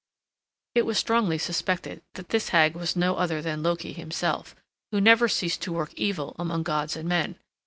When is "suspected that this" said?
1.37-2.49